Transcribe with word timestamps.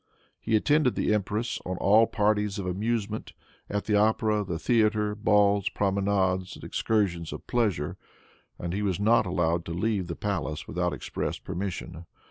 He 0.39 0.55
attended 0.55 0.95
the 0.95 1.13
empress 1.13 1.59
on 1.63 1.77
all 1.77 2.07
parties 2.07 2.57
of 2.57 2.65
amusement, 2.65 3.33
at 3.69 3.85
the 3.85 3.95
opera, 3.97 4.43
the 4.43 4.57
theater, 4.57 5.13
balls, 5.13 5.69
promenades 5.69 6.55
and 6.55 6.63
excursions 6.63 7.31
of 7.31 7.45
pleasure, 7.45 7.97
and 8.57 8.73
he 8.73 8.81
was 8.81 8.99
not 8.99 9.27
allowed 9.27 9.63
to 9.65 9.73
leave 9.75 10.07
the 10.07 10.15
palace 10.15 10.67
without 10.67 10.91
express 10.91 11.37
permission. 11.37 12.07